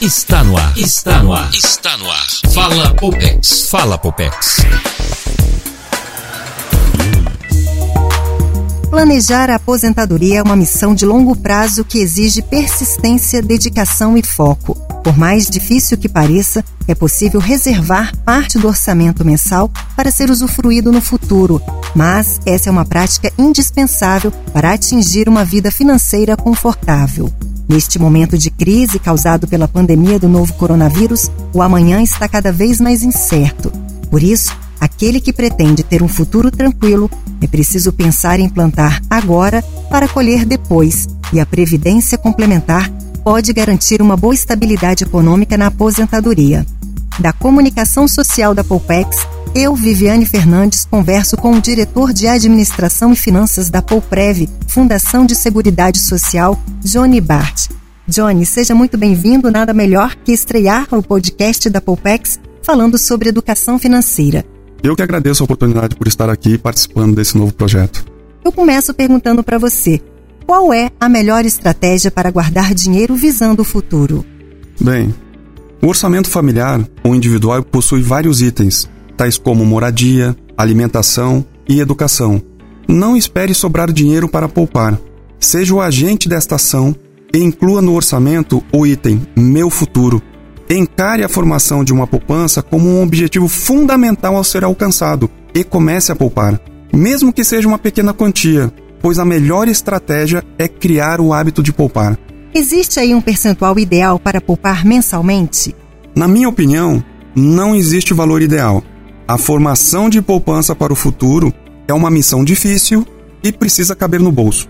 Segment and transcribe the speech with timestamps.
[0.00, 0.78] Está no ar.
[0.78, 1.50] Está no ar.
[1.52, 2.26] Está no ar.
[2.54, 3.68] Fala Popex.
[3.68, 4.56] Fala Popex.
[8.88, 14.74] Planejar a aposentadoria é uma missão de longo prazo que exige persistência, dedicação e foco.
[15.04, 20.90] Por mais difícil que pareça, é possível reservar parte do orçamento mensal para ser usufruído
[20.90, 21.60] no futuro,
[21.94, 27.30] mas essa é uma prática indispensável para atingir uma vida financeira confortável.
[27.70, 32.80] Neste momento de crise causado pela pandemia do novo coronavírus, o amanhã está cada vez
[32.80, 33.70] mais incerto.
[34.10, 37.08] Por isso, aquele que pretende ter um futuro tranquilo
[37.40, 42.90] é preciso pensar em plantar agora para colher depois, e a previdência complementar
[43.22, 46.66] pode garantir uma boa estabilidade econômica na aposentadoria.
[47.20, 49.14] Da comunicação social da Poupex,
[49.54, 55.34] eu, Viviane Fernandes, converso com o diretor de Administração e Finanças da Pouprev, Fundação de
[55.34, 57.68] Seguridade Social, Johnny Bart.
[58.08, 59.50] Johnny, seja muito bem-vindo.
[59.50, 64.42] Nada melhor que estrear o podcast da Poupex falando sobre educação financeira.
[64.82, 68.02] Eu que agradeço a oportunidade por estar aqui participando desse novo projeto.
[68.42, 70.00] Eu começo perguntando para você:
[70.46, 74.24] qual é a melhor estratégia para guardar dinheiro visando o futuro?
[74.80, 75.14] Bem,
[75.82, 82.42] o orçamento familiar ou individual possui vários itens, tais como moradia, alimentação e educação.
[82.86, 84.98] Não espere sobrar dinheiro para poupar.
[85.38, 86.94] Seja o agente desta ação
[87.32, 90.20] e inclua no orçamento o item Meu Futuro.
[90.68, 96.12] Encare a formação de uma poupança como um objetivo fundamental ao ser alcançado e comece
[96.12, 96.60] a poupar,
[96.92, 101.72] mesmo que seja uma pequena quantia, pois a melhor estratégia é criar o hábito de
[101.72, 102.18] poupar.
[102.52, 105.74] Existe aí um percentual ideal para poupar mensalmente?
[106.16, 107.02] Na minha opinião,
[107.34, 108.82] não existe valor ideal.
[109.26, 111.54] A formação de poupança para o futuro
[111.86, 113.06] é uma missão difícil
[113.44, 114.68] e precisa caber no bolso.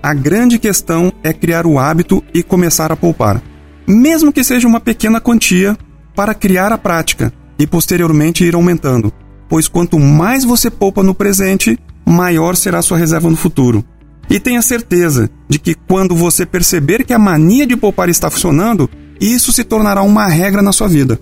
[0.00, 3.42] A grande questão é criar o hábito e começar a poupar,
[3.88, 5.76] mesmo que seja uma pequena quantia,
[6.14, 9.12] para criar a prática e posteriormente ir aumentando,
[9.48, 13.84] pois quanto mais você poupa no presente, maior será sua reserva no futuro.
[14.28, 18.90] E tenha certeza de que quando você perceber que a mania de poupar está funcionando,
[19.20, 21.20] isso se tornará uma regra na sua vida.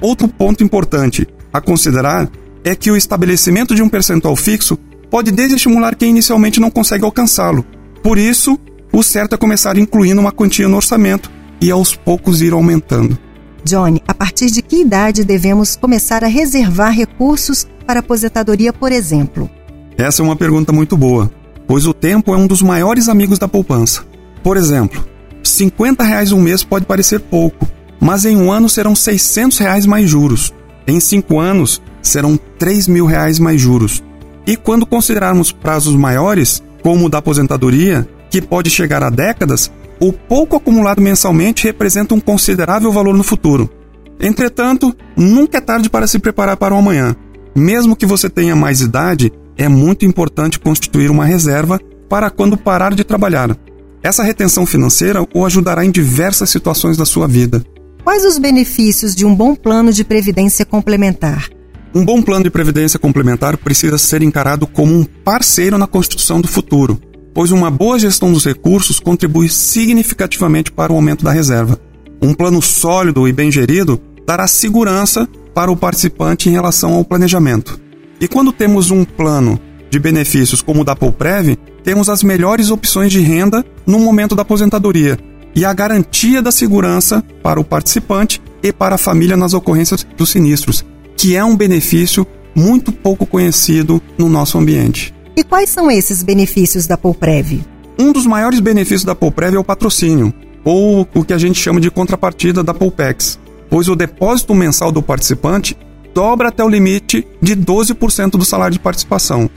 [0.00, 2.28] Outro ponto importante: a considerar
[2.64, 4.78] é que o estabelecimento de um percentual fixo
[5.10, 7.64] pode desestimular quem inicialmente não consegue alcançá-lo.
[8.02, 8.58] Por isso,
[8.92, 11.30] o certo é começar incluindo uma quantia no orçamento
[11.60, 13.18] e aos poucos ir aumentando.
[13.64, 19.48] Johnny, a partir de que idade devemos começar a reservar recursos para aposentadoria, por exemplo?
[19.96, 21.30] Essa é uma pergunta muito boa,
[21.66, 24.04] pois o tempo é um dos maiores amigos da poupança.
[24.42, 25.04] Por exemplo,
[25.42, 27.66] 50 reais um mês pode parecer pouco,
[28.00, 30.52] mas em um ano serão 600 reais mais juros.
[30.86, 34.02] Em cinco anos, serão 3 mil reais mais juros.
[34.46, 40.12] E quando considerarmos prazos maiores, como o da aposentadoria, que pode chegar a décadas, o
[40.12, 43.70] pouco acumulado mensalmente representa um considerável valor no futuro.
[44.18, 47.14] Entretanto, nunca é tarde para se preparar para o amanhã.
[47.54, 52.94] Mesmo que você tenha mais idade, é muito importante constituir uma reserva para quando parar
[52.94, 53.56] de trabalhar.
[54.02, 57.64] Essa retenção financeira o ajudará em diversas situações da sua vida.
[58.04, 61.48] Quais os benefícios de um bom plano de previdência complementar?
[61.94, 66.48] Um bom plano de previdência complementar precisa ser encarado como um parceiro na construção do
[66.48, 67.00] futuro,
[67.34, 71.78] pois uma boa gestão dos recursos contribui significativamente para o aumento da reserva.
[72.20, 77.81] Um plano sólido e bem gerido dará segurança para o participante em relação ao planejamento.
[78.22, 79.58] E quando temos um plano
[79.90, 84.42] de benefícios como o da Pouprev, temos as melhores opções de renda no momento da
[84.42, 85.18] aposentadoria,
[85.56, 90.30] e a garantia da segurança para o participante e para a família nas ocorrências dos
[90.30, 90.84] sinistros,
[91.16, 92.24] que é um benefício
[92.54, 95.12] muito pouco conhecido no nosso ambiente.
[95.36, 97.60] E quais são esses benefícios da Pouprev?
[97.98, 100.32] Um dos maiores benefícios da Pouprev é o patrocínio,
[100.64, 103.36] ou o que a gente chama de contrapartida da Poupex,
[103.68, 105.76] pois o depósito mensal do participante
[106.14, 109.48] dobra até o limite de 12% do salário de participação.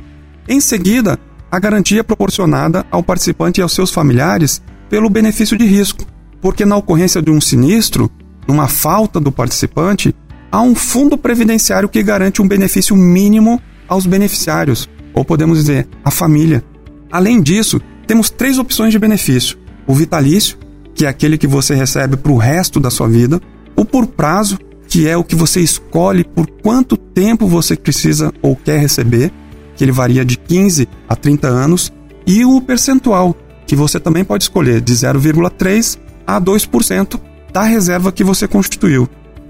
[0.47, 1.19] Em seguida,
[1.51, 6.05] a garantia é proporcionada ao participante e aos seus familiares pelo benefício de risco,
[6.41, 8.09] porque na ocorrência de um sinistro,
[8.47, 10.15] numa falta do participante,
[10.51, 16.11] há um fundo previdenciário que garante um benefício mínimo aos beneficiários, ou podemos dizer, à
[16.11, 16.63] família.
[17.11, 20.57] Além disso, temos três opções de benefício: o vitalício,
[20.93, 23.41] que é aquele que você recebe para o resto da sua vida,
[23.75, 28.55] o por prazo, que é o que você escolhe por quanto tempo você precisa ou
[28.55, 29.31] quer receber,
[29.75, 31.91] que ele varia de 15 a 30 anos,
[32.25, 33.35] e o percentual,
[33.67, 37.19] que você também pode escolher de 0,3 a 2%
[37.51, 39.07] da reserva que você constituiu.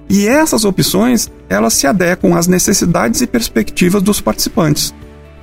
[0.09, 4.93] E essas opções, elas se adequam às necessidades e perspectivas dos participantes.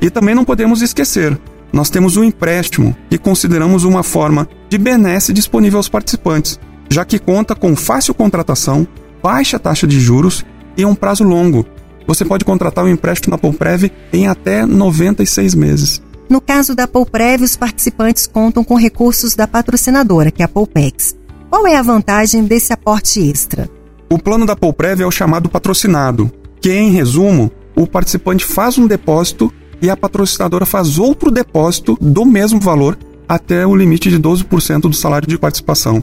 [0.00, 1.38] E também não podemos esquecer,
[1.72, 6.60] nós temos o empréstimo, que consideramos uma forma de benesse disponível aos participantes,
[6.90, 8.86] já que conta com fácil contratação,
[9.22, 10.44] baixa taxa de juros
[10.76, 11.64] e um prazo longo.
[12.06, 16.02] Você pode contratar um empréstimo na Pouprev em até 96 meses.
[16.28, 21.14] No caso da Pouprev, os participantes contam com recursos da patrocinadora, que é a Poupex.
[21.48, 23.68] Qual é a vantagem desse aporte extra?
[24.10, 26.30] O plano da Pouprev é o chamado patrocinado,
[26.60, 32.24] que em resumo, o participante faz um depósito e a patrocinadora faz outro depósito do
[32.24, 32.96] mesmo valor
[33.28, 36.02] até o limite de 12% do salário de participação.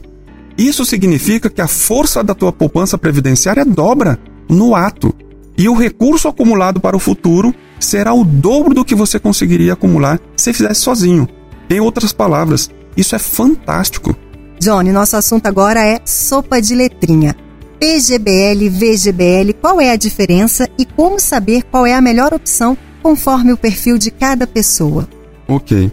[0.60, 5.10] Isso significa que a força da tua poupança previdenciária dobra no ato
[5.56, 10.20] e o recurso acumulado para o futuro será o dobro do que você conseguiria acumular
[10.36, 11.26] se fizesse sozinho.
[11.70, 14.14] Em outras palavras, isso é fantástico.
[14.60, 17.34] Johnny, nosso assunto agora é sopa de letrinha.
[17.78, 23.50] PGBL, VGBL, qual é a diferença e como saber qual é a melhor opção conforme
[23.50, 25.08] o perfil de cada pessoa?
[25.48, 25.90] Ok.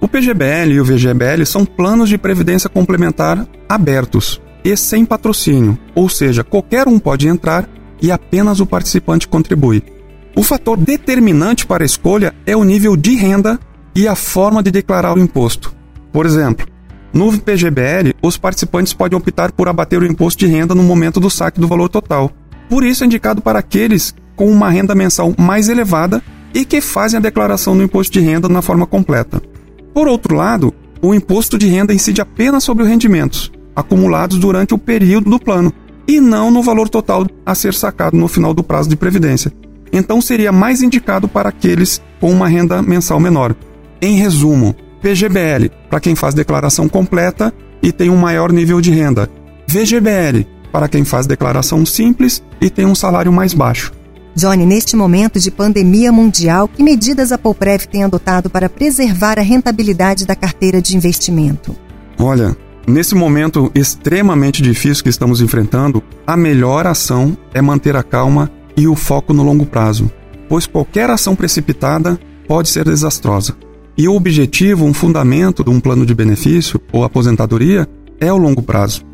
[0.00, 6.08] O PGBL e o VGBL são planos de previdência complementar abertos e sem patrocínio, ou
[6.08, 7.68] seja, qualquer um pode entrar
[8.00, 9.82] e apenas o participante contribui.
[10.34, 13.60] O fator determinante para a escolha é o nível de renda
[13.94, 15.74] e a forma de declarar o imposto.
[16.10, 16.66] Por exemplo,
[17.12, 21.28] no PGBL, os participantes podem optar por abater o imposto de renda no momento do
[21.28, 22.30] saque do valor total.
[22.70, 26.22] Por isso é indicado para aqueles com uma renda mensal mais elevada
[26.54, 29.42] e que fazem a declaração do imposto de renda na forma completa.
[29.92, 30.72] Por outro lado,
[31.02, 35.72] o imposto de renda incide apenas sobre os rendimentos acumulados durante o período do plano
[36.06, 39.52] e não no valor total a ser sacado no final do prazo de previdência.
[39.92, 43.54] Então seria mais indicado para aqueles com uma renda mensal menor.
[44.00, 47.52] Em resumo, PGBL para quem faz declaração completa
[47.82, 49.28] e tem um maior nível de renda.
[49.66, 53.92] VGBL para quem faz declaração simples e tem um salário mais baixo.
[54.34, 59.42] Johnny, neste momento de pandemia mundial, que medidas a Pouprev tem adotado para preservar a
[59.42, 61.74] rentabilidade da carteira de investimento?
[62.18, 62.56] Olha,
[62.86, 68.86] nesse momento extremamente difícil que estamos enfrentando, a melhor ação é manter a calma e
[68.86, 70.10] o foco no longo prazo,
[70.48, 73.56] pois qualquer ação precipitada pode ser desastrosa.
[73.96, 77.86] E o objetivo, um fundamento de um plano de benefício ou aposentadoria
[78.20, 79.04] é o longo prazo.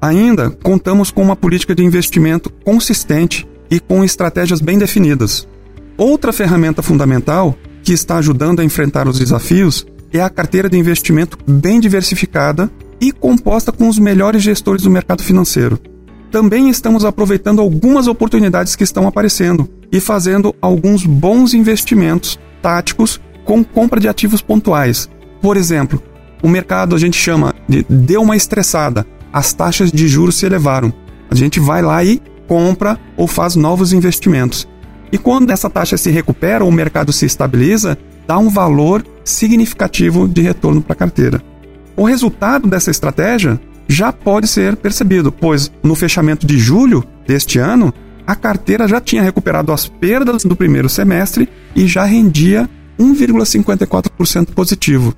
[0.00, 5.48] Ainda contamos com uma política de investimento consistente e com estratégias bem definidas.
[5.96, 11.38] Outra ferramenta fundamental que está ajudando a enfrentar os desafios é a carteira de investimento
[11.46, 12.70] bem diversificada
[13.00, 15.78] e composta com os melhores gestores do mercado financeiro.
[16.30, 23.62] Também estamos aproveitando algumas oportunidades que estão aparecendo e fazendo alguns bons investimentos táticos com
[23.62, 25.08] compra de ativos pontuais.
[25.40, 26.02] Por exemplo,
[26.42, 30.92] o mercado a gente chama de deu uma estressada, as taxas de juros se elevaram.
[31.30, 34.68] A gente vai lá e compra ou faz novos investimentos.
[35.12, 37.96] E quando essa taxa se recupera ou o mercado se estabiliza,
[38.26, 41.42] dá um valor significativo de retorno para a carteira.
[41.96, 47.92] O resultado dessa estratégia já pode ser percebido, pois no fechamento de julho deste ano,
[48.26, 52.68] a carteira já tinha recuperado as perdas do primeiro semestre e já rendia
[52.98, 55.14] 1,54% positivo.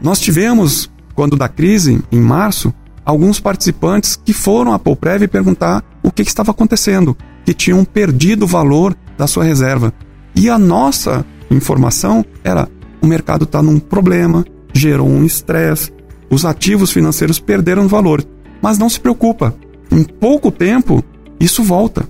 [0.00, 2.72] Nós tivemos, quando da crise, em março,
[3.08, 8.42] alguns participantes que foram à Pouprev perguntar o que, que estava acontecendo, que tinham perdido
[8.42, 9.94] o valor da sua reserva.
[10.36, 12.68] E a nossa informação era:
[13.00, 14.44] o mercado está num problema,
[14.74, 15.90] gerou um estresse,
[16.28, 18.22] os ativos financeiros perderam valor.
[18.60, 19.54] Mas não se preocupa,
[19.90, 21.02] em pouco tempo
[21.40, 22.06] isso volta.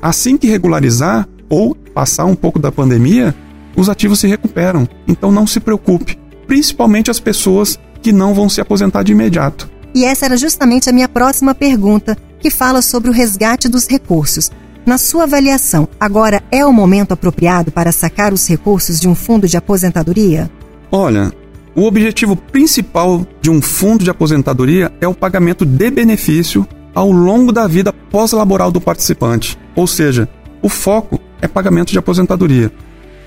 [0.00, 3.34] Assim que regularizar ou passar um pouco da pandemia,
[3.76, 4.88] os ativos se recuperam.
[5.06, 9.69] Então não se preocupe, principalmente as pessoas que não vão se aposentar de imediato.
[9.94, 14.50] E essa era justamente a minha próxima pergunta, que fala sobre o resgate dos recursos.
[14.86, 19.46] Na sua avaliação, agora é o momento apropriado para sacar os recursos de um fundo
[19.46, 20.50] de aposentadoria?
[20.90, 21.32] Olha,
[21.74, 27.52] o objetivo principal de um fundo de aposentadoria é o pagamento de benefício ao longo
[27.52, 30.28] da vida pós-laboral do participante, ou seja,
[30.62, 32.72] o foco é pagamento de aposentadoria.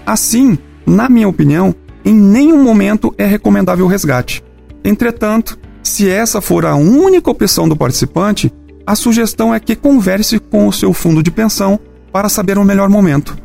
[0.05, 4.43] Assim, na minha opinião, em nenhum momento é recomendável o resgate.
[4.83, 8.51] Entretanto, se essa for a única opção do participante,
[8.87, 11.79] a sugestão é que converse com o seu fundo de pensão
[12.11, 13.37] para saber o melhor momento.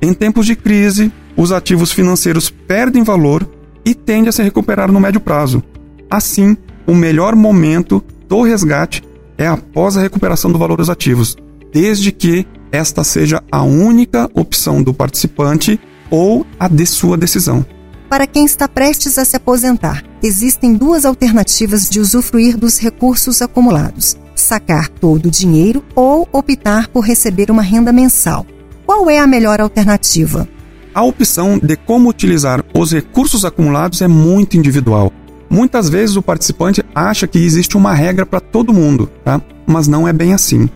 [0.00, 3.48] Em tempos de crise, os ativos financeiros perdem valor
[3.84, 5.62] e tendem a se recuperar no médio prazo.
[6.10, 9.02] Assim, o melhor momento do resgate
[9.36, 11.36] é após a recuperação do valor dos ativos,
[11.72, 15.80] desde que esta seja a única opção do participante
[16.10, 17.64] ou a de sua decisão.
[18.08, 24.16] Para quem está prestes a se aposentar, existem duas alternativas de usufruir dos recursos acumulados:
[24.34, 28.46] sacar todo o dinheiro ou optar por receber uma renda mensal.
[28.86, 30.48] Qual é a melhor alternativa?
[30.94, 35.12] A opção de como utilizar os recursos acumulados é muito individual.
[35.50, 39.40] Muitas vezes o participante acha que existe uma regra para todo mundo, tá?
[39.66, 40.68] mas não é bem assim.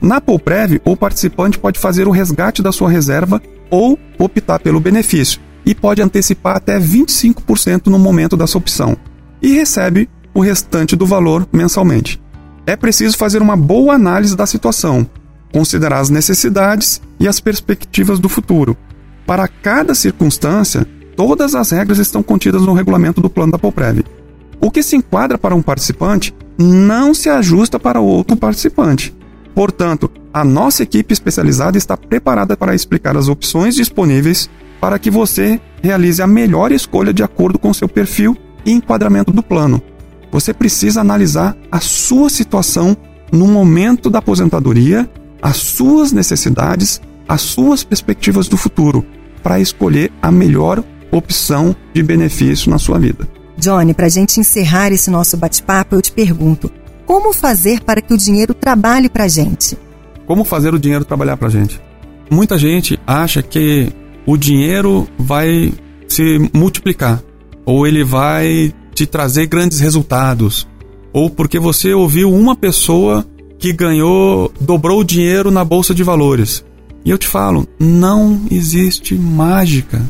[0.00, 5.40] Na Pouprev, o participante pode fazer o resgate da sua reserva ou optar pelo benefício
[5.66, 8.96] e pode antecipar até 25% no momento dessa opção
[9.42, 12.22] e recebe o restante do valor mensalmente.
[12.64, 15.06] É preciso fazer uma boa análise da situação,
[15.52, 18.76] considerar as necessidades e as perspectivas do futuro.
[19.26, 24.04] Para cada circunstância, todas as regras estão contidas no regulamento do plano da Pouprev.
[24.60, 29.14] O que se enquadra para um participante não se ajusta para outro participante.
[29.54, 34.50] Portanto, a nossa equipe especializada está preparada para explicar as opções disponíveis
[34.86, 39.42] para que você realize a melhor escolha de acordo com seu perfil e enquadramento do
[39.42, 39.82] plano.
[40.30, 42.96] Você precisa analisar a sua situação
[43.32, 45.10] no momento da aposentadoria,
[45.42, 49.04] as suas necessidades, as suas perspectivas do futuro,
[49.42, 53.26] para escolher a melhor opção de benefício na sua vida.
[53.58, 56.70] Johnny, para a gente encerrar esse nosso bate-papo, eu te pergunto:
[57.04, 59.76] como fazer para que o dinheiro trabalhe para a gente?
[60.28, 61.80] Como fazer o dinheiro trabalhar para a gente?
[62.30, 63.92] Muita gente acha que
[64.26, 65.72] o dinheiro vai
[66.08, 67.22] se multiplicar,
[67.64, 70.66] ou ele vai te trazer grandes resultados,
[71.12, 73.24] ou porque você ouviu uma pessoa
[73.58, 76.64] que ganhou, dobrou o dinheiro na bolsa de valores.
[77.04, 80.04] E eu te falo, não existe mágica.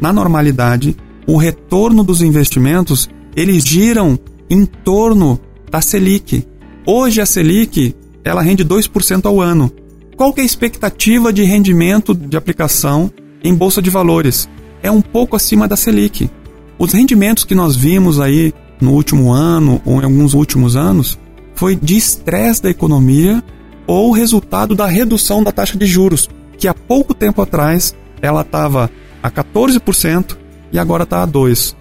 [0.00, 0.96] Na normalidade,
[1.26, 4.18] o retorno dos investimentos, eles giram
[4.48, 6.46] em torno da Selic.
[6.86, 7.94] Hoje a Selic,
[8.24, 9.72] ela rende 2% ao ano.
[10.16, 13.10] Qual que é a expectativa de rendimento de aplicação
[13.46, 14.48] em bolsa de valores?
[14.82, 16.30] É um pouco acima da Selic.
[16.78, 21.18] Os rendimentos que nós vimos aí no último ano ou em alguns últimos anos
[21.54, 23.42] foi de estresse da economia
[23.86, 28.90] ou resultado da redução da taxa de juros, que há pouco tempo atrás ela estava
[29.22, 30.36] a 14%
[30.72, 31.74] e agora está a 2%.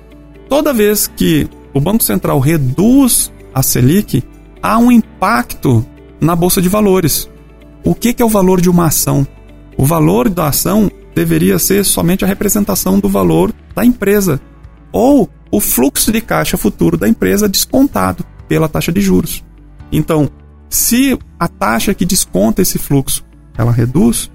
[0.48, 4.24] Toda vez que o Banco Central reduz a Selic,
[4.62, 5.86] há um impacto
[6.22, 7.30] na Bolsa de Valores.
[7.84, 9.28] O que, é o valor de uma ação?
[9.78, 14.40] O valor da ação deveria ser somente a representação do valor da empresa
[14.92, 19.44] ou o fluxo de caixa futuro da empresa descontado pela taxa de juros.
[19.92, 20.30] Então,
[20.70, 23.24] se a taxa que desconta esse fluxo
[23.58, 24.30] ela reduz,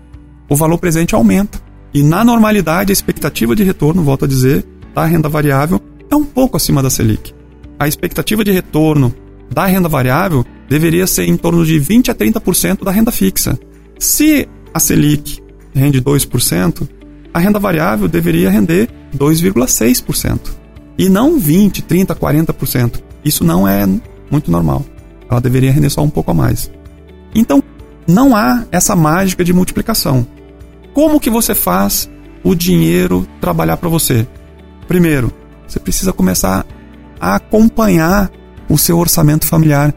[0.49, 1.61] o valor presente aumenta.
[1.93, 6.25] E na normalidade, a expectativa de retorno, volto a dizer, da renda variável é um
[6.25, 7.35] pouco acima da Selic.
[7.79, 9.15] A expectativa de retorno
[9.53, 13.59] da renda variável deveria ser em torno de 20 a 30% da renda fixa.
[13.99, 15.43] Se a Selic
[15.75, 16.89] rende 2%,
[17.33, 20.39] a renda variável deveria render 2,6%.
[20.99, 23.01] E não 20, 30, 40%.
[23.25, 23.87] Isso não é
[24.31, 24.85] muito normal.
[25.31, 26.71] Ela deveria render só um pouco a mais.
[27.35, 27.63] Então,
[28.07, 30.27] não há essa mágica de multiplicação.
[30.93, 32.11] Como que você faz
[32.43, 34.27] o dinheiro trabalhar para você?
[34.89, 35.33] Primeiro,
[35.67, 36.67] você precisa começar
[37.21, 38.31] a acompanhar
[38.69, 39.95] o seu orçamento familiar.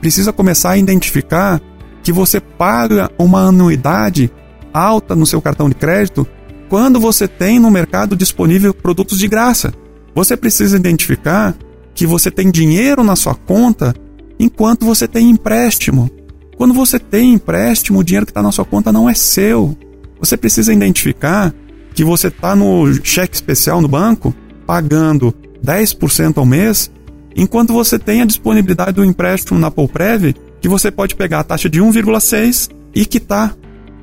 [0.00, 1.60] Precisa começar a identificar
[2.02, 4.30] que você paga uma anuidade
[4.78, 6.26] alta no seu cartão de crédito
[6.68, 9.72] quando você tem no mercado disponível produtos de graça.
[10.14, 11.56] Você precisa identificar
[11.94, 13.94] que você tem dinheiro na sua conta
[14.38, 16.10] enquanto você tem empréstimo.
[16.56, 19.76] Quando você tem empréstimo, o dinheiro que está na sua conta não é seu.
[20.20, 21.54] Você precisa identificar
[21.94, 24.34] que você está no cheque especial no banco
[24.66, 26.90] pagando 10% ao mês,
[27.34, 31.68] enquanto você tem a disponibilidade do empréstimo na Pouprev, que você pode pegar a taxa
[31.68, 33.56] de 1,6 e quitar.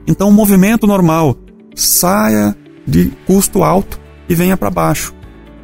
[0.07, 1.35] Então, o movimento normal
[1.75, 5.13] saia de custo alto e venha para baixo.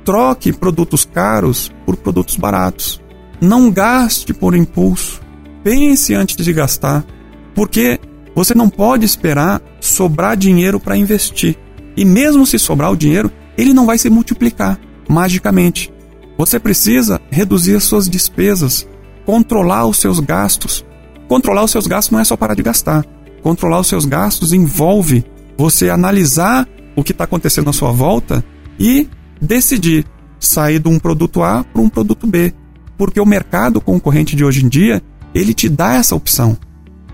[0.04, 3.02] Troque produtos caros por produtos baratos.
[3.40, 5.22] Não gaste por impulso.
[5.64, 7.06] Pense antes de gastar,
[7.54, 8.00] porque
[8.36, 11.58] você não pode esperar sobrar dinheiro para investir.
[11.96, 15.94] E mesmo se sobrar o dinheiro, ele não vai se multiplicar magicamente.
[16.38, 18.88] Você precisa reduzir as suas despesas,
[19.26, 20.86] controlar os seus gastos.
[21.28, 23.06] Controlar os seus gastos não é só parar de gastar.
[23.42, 25.26] Controlar os seus gastos envolve
[25.58, 28.44] você analisar o que está acontecendo à sua volta
[28.80, 29.08] e
[29.42, 30.06] decidir
[30.40, 32.54] sair de um produto A para um produto B.
[32.98, 35.02] Porque o mercado concorrente de hoje em dia,
[35.34, 36.58] ele te dá essa opção.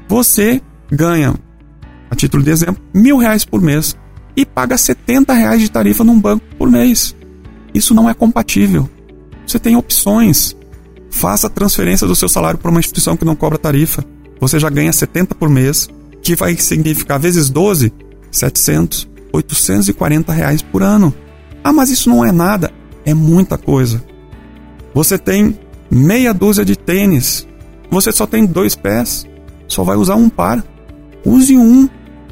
[0.07, 1.36] Você ganha,
[2.10, 3.96] a título de exemplo, mil reais por mês
[4.36, 7.15] e paga 70 reais de tarifa num banco por mês.
[7.74, 8.89] Isso não é compatível.
[9.46, 10.55] Você tem opções.
[11.10, 14.03] Faça transferência do seu salário para uma instituição que não cobra tarifa.
[14.39, 15.89] Você já ganha 70 por mês,
[16.21, 17.91] que vai significar vezes 12,
[18.31, 21.13] 700, 840 reais por ano.
[21.63, 22.71] Ah, mas isso não é nada.
[23.05, 24.03] É muita coisa.
[24.93, 25.57] Você tem
[25.89, 27.47] meia dúzia de tênis.
[27.89, 29.25] Você só tem dois pés.
[29.67, 30.63] Só vai usar um par.
[31.25, 31.89] Use um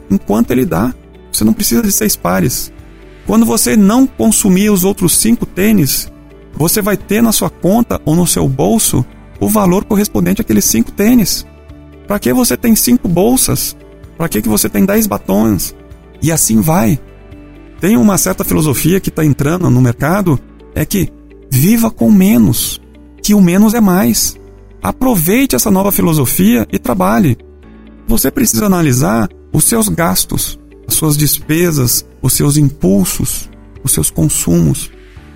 [0.09, 0.93] enquanto ele dá.
[1.31, 2.71] Você não precisa de seis pares.
[3.25, 6.11] Quando você não consumir os outros cinco tênis,
[6.53, 9.05] você vai ter na sua conta ou no seu bolso
[9.39, 11.45] o valor correspondente àqueles cinco tênis.
[12.07, 13.75] Para que você tem cinco bolsas?
[14.17, 15.75] Para que, que você tem dez batons?
[16.21, 16.99] E assim vai.
[17.79, 20.39] Tem uma certa filosofia que está entrando no mercado,
[20.73, 21.09] é que
[21.51, 22.81] viva com menos,
[23.21, 24.35] que o menos é mais.
[24.81, 27.37] Aproveite essa nova filosofia e trabalhe.
[28.07, 33.49] Você precisa analisar os seus gastos, as suas despesas, os seus impulsos,
[33.83, 34.91] os seus consumos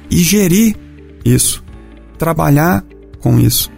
[0.10, 0.76] e gerir
[1.26, 1.64] isso.
[2.18, 2.84] Trabalhar
[3.20, 3.72] com isso.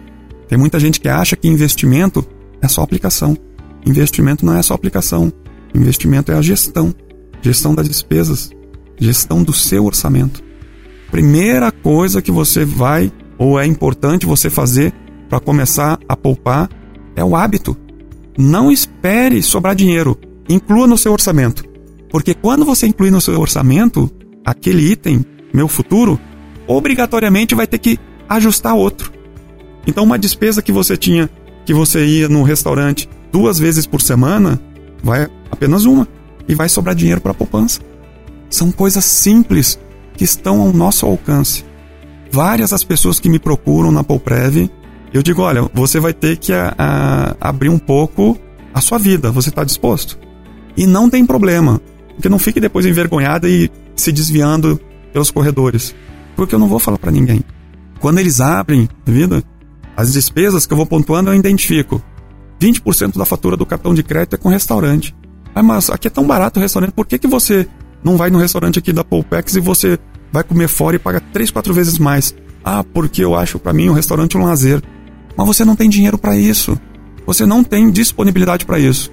[0.48, 2.26] Tem muita gente que acha que investimento
[2.62, 3.36] é só aplicação.
[3.84, 5.32] Investimento não é só aplicação.
[5.74, 6.94] Investimento é a gestão.
[7.42, 8.50] Gestão das despesas.
[8.98, 10.42] Gestão do seu orçamento.
[11.10, 14.94] Primeira coisa que você vai ou é importante você fazer
[15.28, 16.70] para começar a poupar
[17.16, 17.76] é o hábito.
[18.38, 20.16] Não espere sobrar dinheiro.
[20.48, 21.64] Inclua no seu orçamento.
[22.10, 24.10] Porque quando você incluir no seu orçamento
[24.44, 26.18] aquele item, meu futuro,
[26.66, 29.12] obrigatoriamente vai ter que ajustar outro.
[29.86, 31.28] Então, uma despesa que você tinha,
[31.64, 34.60] que você ia no restaurante duas vezes por semana,
[35.02, 36.06] vai apenas uma.
[36.48, 37.80] E vai sobrar dinheiro para a poupança.
[38.50, 39.78] São coisas simples
[40.16, 41.64] que estão ao nosso alcance.
[42.30, 44.68] Várias as pessoas que me procuram na Pouprev
[45.12, 48.38] eu digo, olha, você vai ter que a, a, abrir um pouco
[48.72, 49.30] a sua vida.
[49.30, 50.18] Você está disposto?
[50.74, 51.80] E não tem problema,
[52.14, 54.80] porque não fique depois envergonhada e se desviando
[55.12, 55.94] pelos corredores,
[56.34, 57.42] porque eu não vou falar para ninguém.
[58.00, 59.42] Quando eles abrem vida,
[59.96, 62.02] as despesas que eu vou pontuando eu identifico.
[62.60, 65.14] 20% da fatura do cartão de crédito é com restaurante.
[65.54, 67.68] Ah, mas aqui é tão barato o restaurante, por que, que você
[68.02, 69.98] não vai no restaurante aqui da Poupex e você
[70.32, 72.34] vai comer fora e paga 3, 4 vezes mais?
[72.64, 74.82] Ah, porque eu acho para mim o restaurante um lazer.
[75.36, 76.78] Mas você não tem dinheiro para isso.
[77.26, 79.10] Você não tem disponibilidade para isso.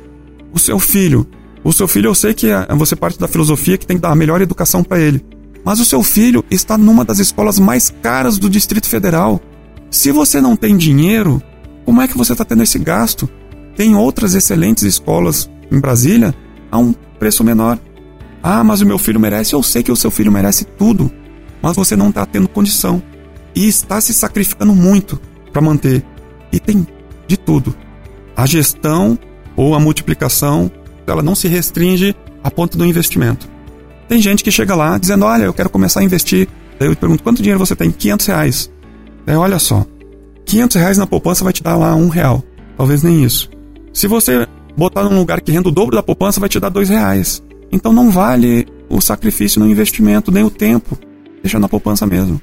[0.51, 1.27] O seu filho,
[1.63, 4.11] o seu filho eu sei que é, você parte da filosofia que tem que dar
[4.11, 5.23] a melhor educação para ele.
[5.63, 9.41] Mas o seu filho está numa das escolas mais caras do Distrito Federal.
[9.91, 11.41] Se você não tem dinheiro,
[11.85, 13.29] como é que você está tendo esse gasto?
[13.75, 16.35] Tem outras excelentes escolas em Brasília
[16.71, 17.79] a um preço menor.
[18.43, 19.53] Ah, mas o meu filho merece.
[19.53, 21.11] Eu sei que o seu filho merece tudo,
[21.61, 23.01] mas você não está tendo condição
[23.55, 25.19] e está se sacrificando muito
[25.51, 26.05] para manter.
[26.51, 26.85] E tem
[27.27, 27.75] de tudo.
[28.35, 29.17] A gestão
[29.55, 30.71] ou a multiplicação,
[31.05, 33.49] ela não se restringe a ponto do investimento.
[34.07, 36.47] Tem gente que chega lá dizendo: Olha, eu quero começar a investir.
[36.79, 37.91] Daí eu pergunto: Quanto dinheiro você tem?
[37.91, 38.71] 500 reais.
[39.25, 39.85] Daí olha só:
[40.45, 42.43] 500 reais na poupança vai te dar lá um real.
[42.77, 43.49] Talvez nem isso.
[43.93, 46.89] Se você botar num lugar que renda o dobro da poupança, vai te dar dois
[46.89, 47.43] reais.
[47.71, 50.97] Então não vale o sacrifício no investimento, nem o tempo.
[51.43, 52.41] Deixa na poupança mesmo.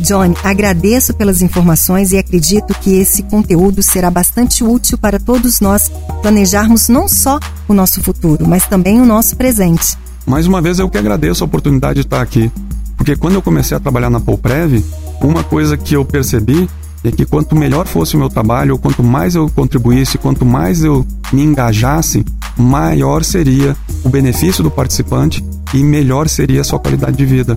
[0.00, 5.90] John, agradeço pelas informações e acredito que esse conteúdo será bastante útil para todos nós
[6.22, 9.96] planejarmos não só o nosso futuro, mas também o nosso presente.
[10.26, 12.50] Mais uma vez eu que agradeço a oportunidade de estar aqui,
[12.96, 14.82] porque quando eu comecei a trabalhar na Polprev,
[15.20, 16.68] uma coisa que eu percebi
[17.04, 21.06] é que quanto melhor fosse o meu trabalho, quanto mais eu contribuísse, quanto mais eu
[21.32, 22.24] me engajasse,
[22.56, 27.56] maior seria o benefício do participante e melhor seria a sua qualidade de vida.